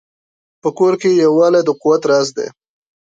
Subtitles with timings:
[0.61, 2.47] په کور کې یووالی د قوت راز دی.